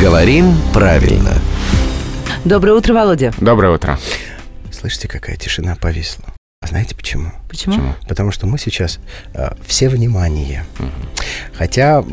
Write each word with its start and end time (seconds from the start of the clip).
Говорим 0.00 0.54
правильно. 0.72 1.34
Доброе 2.44 2.74
утро, 2.74 2.94
Володя. 2.94 3.32
Доброе 3.40 3.74
утро. 3.74 3.98
Слышите, 4.70 5.08
какая 5.08 5.36
тишина 5.36 5.74
повисла? 5.74 6.24
А 6.60 6.68
знаете 6.68 6.94
почему? 6.94 7.32
Почему? 7.48 7.74
Почему? 7.74 7.94
Потому 8.08 8.30
что 8.30 8.46
мы 8.46 8.58
сейчас 8.58 9.00
э, 9.34 9.50
все 9.66 9.88
внимание. 9.88 10.64
Хотя, 11.54 12.04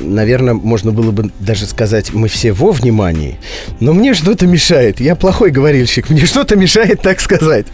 наверное, 0.00 0.54
можно 0.54 0.92
было 0.92 1.10
бы 1.10 1.30
даже 1.40 1.66
сказать, 1.66 2.12
мы 2.12 2.28
все 2.28 2.52
во 2.52 2.72
внимании, 2.72 3.38
но 3.80 3.92
мне 3.92 4.14
что-то 4.14 4.46
мешает. 4.46 5.00
Я 5.00 5.14
плохой 5.14 5.50
говорильщик, 5.50 6.10
мне 6.10 6.26
что-то 6.26 6.56
мешает 6.56 7.02
так 7.02 7.20
сказать. 7.20 7.66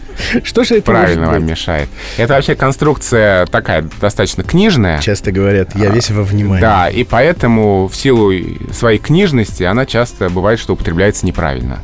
Что 0.43 0.63
же 0.63 0.75
это 0.75 0.83
Правильно 0.83 1.27
вам 1.27 1.45
мешает. 1.45 1.89
Это 2.17 2.33
вообще 2.33 2.55
конструкция 2.55 3.45
такая 3.47 3.87
достаточно 3.99 4.43
книжная. 4.43 4.99
Часто 5.01 5.31
говорят, 5.31 5.75
я 5.75 5.89
весь 5.89 6.09
во 6.11 6.23
внимании. 6.23 6.61
Да, 6.61 6.89
и 6.89 7.03
поэтому 7.03 7.87
в 7.87 7.95
силу 7.95 8.31
своей 8.71 8.99
книжности 8.99 9.63
она 9.63 9.85
часто 9.85 10.29
бывает, 10.29 10.59
что 10.59 10.73
употребляется 10.73 11.25
неправильно. 11.25 11.79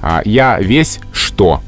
А, 0.00 0.22
Я 0.24 0.58
весь 0.60 1.00
что? 1.12 1.62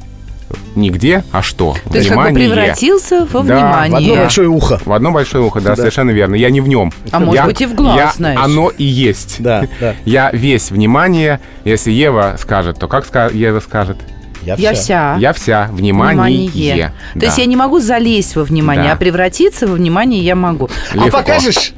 Не 0.74 0.90
где, 0.90 1.22
а 1.32 1.42
что? 1.42 1.76
То 1.90 1.98
есть 1.98 2.08
как 2.08 2.18
бы 2.30 2.34
превратился 2.34 3.26
во 3.26 3.26
Да, 3.26 3.38
в 3.38 3.42
В 3.42 3.44
внимание. 3.44 4.10
одно 4.12 4.22
большое 4.22 4.48
ухо. 4.48 4.80
В 4.84 4.92
одно 4.92 5.10
большое 5.12 5.44
ухо, 5.44 5.60
да, 5.60 5.70
Да. 5.70 5.76
совершенно 5.76 6.10
верно. 6.10 6.34
Я 6.34 6.50
не 6.50 6.60
в 6.60 6.68
нем. 6.68 6.92
А 7.12 7.20
может 7.20 7.34
Я- 7.34 7.44
быть, 7.46 7.60
и 7.60 7.66
в 7.66 7.74
глаз, 7.74 7.96
я- 7.96 8.12
знаешь. 8.16 8.40
Оно 8.42 8.70
и 8.70 8.84
есть. 8.84 9.36
Да, 9.38 9.66
да. 9.80 9.94
Я 10.04 10.30
весь 10.32 10.70
внимание. 10.70 11.40
Если 11.64 11.90
Ева 11.92 12.36
скажет, 12.40 12.78
то 12.78 12.88
как 12.88 13.06
Ева 13.32 13.60
скажет? 13.60 13.98
Я, 14.42 14.56
Я 14.56 14.72
вся. 14.74 14.82
вся. 14.82 15.16
Я 15.20 15.32
вся 15.32 15.68
внимание. 15.72 16.48
Внимание. 16.50 16.92
То 17.14 17.20
Да. 17.20 17.26
есть 17.26 17.38
я 17.38 17.46
не 17.46 17.56
могу 17.56 17.80
залезть 17.80 18.36
во 18.36 18.44
внимание, 18.44 18.88
Да. 18.88 18.92
а 18.92 18.96
превратиться 18.96 19.66
во 19.66 19.72
внимание 19.74 20.20
я 20.20 20.34
могу. 20.36 20.68
А 20.92 20.96
Легко. 20.96 21.10
покажешь? 21.18 21.72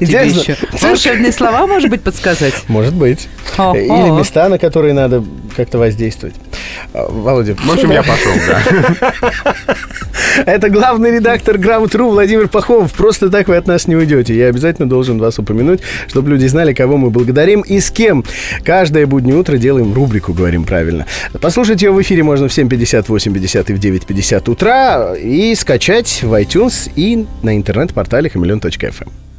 Тебе 0.00 0.26
еще 0.28 0.56
волшебные 0.80 1.32
слова, 1.32 1.66
может 1.66 1.90
быть, 1.90 2.00
подсказать? 2.02 2.54
Может 2.68 2.94
быть. 2.94 3.28
Или 3.58 4.10
места, 4.18 4.48
на 4.48 4.58
которые 4.58 4.94
надо 4.94 5.22
как-то 5.56 5.76
воздействовать. 5.78 6.34
Володя, 6.92 7.54
В 7.54 7.70
общем, 7.70 7.90
я 7.90 8.02
пошел, 8.02 8.32
да. 8.46 9.14
Это 10.46 10.68
главный 10.70 11.10
редактор 11.12 11.58
Грамотру 11.58 12.10
Владимир 12.10 12.48
Пахомов. 12.48 12.92
Просто 12.92 13.30
так 13.30 13.48
вы 13.48 13.56
от 13.56 13.66
нас 13.66 13.86
не 13.86 13.96
уйдете. 13.96 14.34
Я 14.34 14.48
обязательно 14.48 14.88
должен 14.88 15.18
вас 15.18 15.38
упомянуть, 15.38 15.80
чтобы 16.08 16.30
люди 16.30 16.46
знали, 16.46 16.72
кого 16.72 16.96
мы 16.96 17.10
благодарим 17.10 17.60
и 17.62 17.80
с 17.80 17.90
кем. 17.90 18.24
Каждое 18.64 19.06
буднее 19.06 19.36
утро 19.36 19.56
делаем 19.56 19.92
рубрику 19.94 20.32
«Говорим 20.32 20.64
правильно». 20.64 21.06
Послушать 21.40 21.82
ее 21.82 21.92
в 21.92 22.00
эфире 22.02 22.22
можно 22.22 22.48
в 22.48 22.56
7.50, 22.56 23.06
8.50 23.06 23.72
и 23.72 23.74
в 23.74 23.80
9.50 23.80 24.50
утра 24.50 25.14
и 25.16 25.54
скачать 25.54 26.22
в 26.22 26.32
iTunes 26.34 26.90
и 26.94 27.26
на 27.42 27.56
интернет-портале 27.56 28.30
хамелеон.фм. 28.30 29.31